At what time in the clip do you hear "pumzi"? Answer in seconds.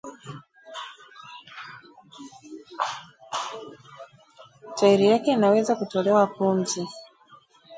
6.27-6.87